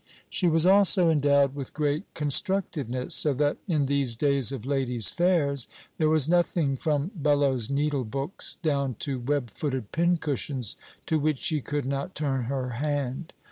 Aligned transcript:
She 0.31 0.47
was 0.47 0.65
also 0.65 1.11
endowed 1.11 1.53
with 1.53 1.75
great 1.75 2.11
constructiveness; 2.15 3.13
so 3.13 3.35
that, 3.35 3.57
in 3.67 3.85
these 3.85 4.15
days 4.15 4.51
of 4.51 4.65
ladies' 4.65 5.09
fairs, 5.11 5.67
there 5.99 6.09
was 6.09 6.27
nothing 6.27 6.75
from 6.75 7.11
bellows 7.15 7.67
needlebooks 7.67 8.57
down 8.63 8.95
to 9.01 9.19
web 9.19 9.51
footed 9.51 9.91
pincushions 9.91 10.75
to 11.05 11.19
which 11.19 11.37
she 11.37 11.61
could 11.61 11.85
not 11.85 12.15
turn 12.15 12.45
her 12.45 12.69
hand. 12.71 13.31